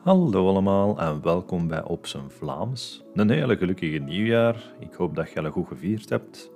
[0.00, 3.04] Hallo allemaal en welkom bij Op zijn Vlaams.
[3.14, 4.72] Een hele gelukkige nieuwjaar.
[4.78, 6.50] Ik hoop dat het goed gevierd hebt.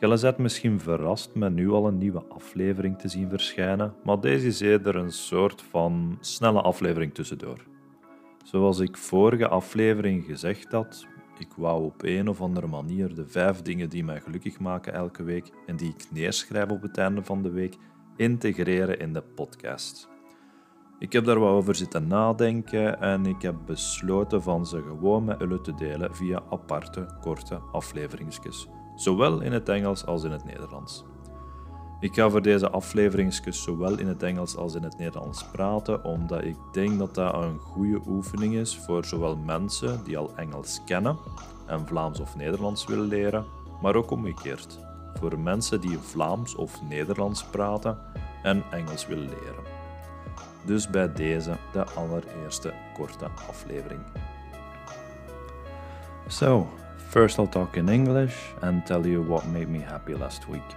[0.00, 4.46] Je bent misschien verrast met nu al een nieuwe aflevering te zien verschijnen, maar deze
[4.46, 7.64] is eerder een soort van snelle aflevering tussendoor.
[8.44, 11.06] Zoals ik vorige aflevering gezegd had,
[11.38, 15.22] ik wou op een of andere manier de vijf dingen die mij gelukkig maken elke
[15.22, 17.76] week en die ik neerschrijf op het einde van de week
[18.16, 20.14] integreren in de podcast.
[20.98, 25.38] Ik heb daar wat over zitten nadenken en ik heb besloten van ze gewoon met
[25.38, 31.04] jullie te delen via aparte, korte afleveringsjes, zowel in het Engels als in het Nederlands.
[32.00, 36.44] Ik ga voor deze afleveringsjes zowel in het Engels als in het Nederlands praten, omdat
[36.44, 41.16] ik denk dat dat een goede oefening is voor zowel mensen die al Engels kennen
[41.66, 43.44] en Vlaams of Nederlands willen leren,
[43.82, 44.78] maar ook omgekeerd,
[45.14, 47.98] voor mensen die Vlaams of Nederlands praten
[48.42, 49.75] en Engels willen leren.
[50.66, 54.00] Dus bij deze de allereerste korte aflevering.
[56.26, 60.74] So, first I'll talk in English and tell you what made me happy last week.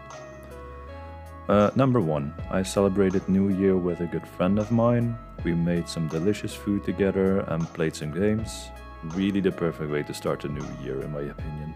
[1.49, 5.17] Uh, number one, I celebrated New Year with a good friend of mine.
[5.43, 8.69] We made some delicious food together and played some games.
[9.15, 11.73] Really the perfect way to start a new year, in my opinion.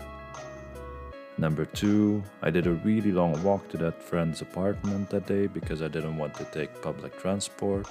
[1.43, 5.81] Number two, I did a really long walk to that friend's apartment that day because
[5.81, 7.89] I didn't want to take public transport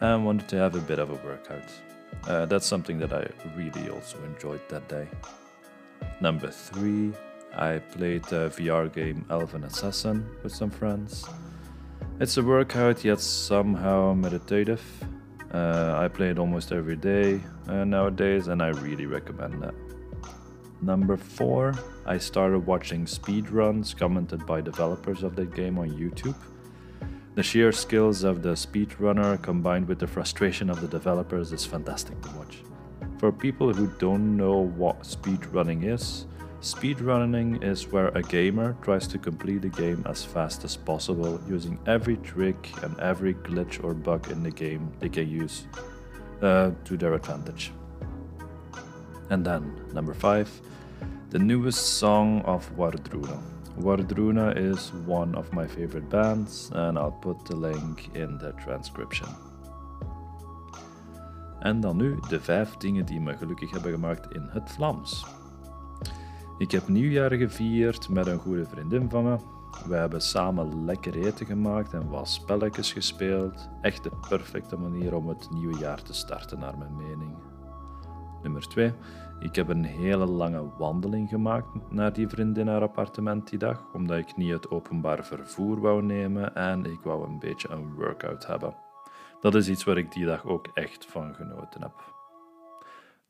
[0.00, 1.68] and wanted to have a bit of a workout.
[2.26, 5.06] Uh, that's something that I really also enjoyed that day.
[6.20, 7.12] Number three,
[7.54, 11.24] I played the VR game Elven Assassin with some friends.
[12.18, 14.82] It's a workout yet somehow meditative.
[15.54, 19.74] Uh, I play it almost every day uh, nowadays, and I really recommend that.
[20.82, 21.74] Number four,
[22.06, 26.34] I started watching speedruns commented by developers of that game on YouTube.
[27.36, 32.20] The sheer skills of the speedrunner combined with the frustration of the developers is fantastic
[32.22, 32.64] to watch.
[33.18, 36.26] For people who don't know what speedrunning is,
[36.60, 41.78] speedrunning is where a gamer tries to complete the game as fast as possible using
[41.86, 45.68] every trick and every glitch or bug in the game they can use
[46.42, 47.70] uh, to their advantage.
[49.32, 50.50] And then, number five,
[51.30, 53.38] the newest song of Wardruna.
[53.78, 59.28] Wardruna is one of my favorite bands, and I'll put the link in the transcription.
[61.60, 65.26] En dan nu de vijf dingen die me gelukkig hebben gemaakt in het Vlaams.
[66.58, 69.36] Ik heb nieuwjaar gevierd met een goede vriendin van me.
[69.86, 73.68] We hebben samen lekker eten gemaakt en wat spelletjes gespeeld.
[73.80, 77.51] Echt de perfecte manier om het nieuwe jaar te starten, naar mijn mening.
[78.42, 78.92] Nummer 2.
[79.40, 84.18] Ik heb een hele lange wandeling gemaakt naar die vriendin haar appartement die dag, omdat
[84.18, 88.74] ik niet het openbaar vervoer wou nemen en ik wou een beetje een workout hebben.
[89.40, 92.14] Dat is iets waar ik die dag ook echt van genoten heb.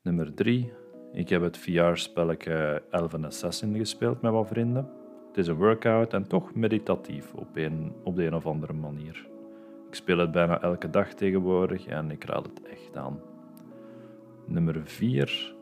[0.01, 0.73] Nummer 3.
[1.13, 4.89] Ik heb het VR-spelletje Elven Assassin gespeeld met wat vrienden.
[5.27, 9.27] Het is een workout en toch meditatief op, een, op de een of andere manier.
[9.87, 13.19] Ik speel het bijna elke dag tegenwoordig en ik raad het echt aan.
[14.45, 15.55] Nummer 4.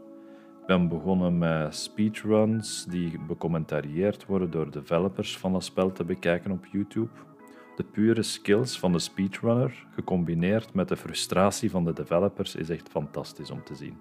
[0.62, 6.52] Ik ben begonnen met speedruns die becommentarieerd worden door developers van dat spel te bekijken
[6.52, 7.10] op YouTube.
[7.76, 12.90] De pure skills van de speedrunner, gecombineerd met de frustratie van de developers, is echt
[12.90, 13.98] fantastisch om te zien.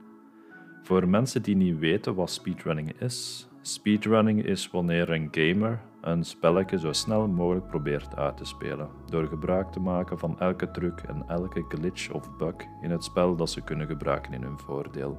[0.82, 6.78] Voor mensen die niet weten wat speedrunning is, speedrunning is wanneer een gamer een spelletje
[6.78, 11.24] zo snel mogelijk probeert uit te spelen, door gebruik te maken van elke truc en
[11.28, 15.18] elke glitch of bug in het spel dat ze kunnen gebruiken in hun voordeel.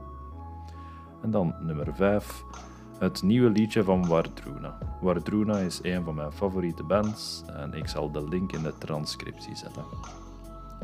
[1.21, 2.43] En dan nummer 5,
[2.99, 4.77] het nieuwe liedje van Wardruna.
[5.01, 9.55] Wardruna is een van mijn favoriete bands en ik zal de link in de transcriptie
[9.55, 9.83] zetten.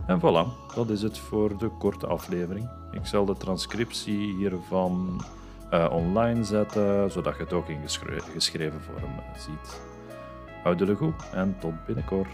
[0.08, 2.70] En voilà, dat is het voor de korte aflevering.
[2.92, 5.22] Ik zal de transcriptie hiervan
[5.74, 7.80] uh, online zetten, zodat je het ook in
[8.34, 9.80] geschreven vorm ziet.
[10.64, 12.30] Houd jullie goed en tot binnenkort.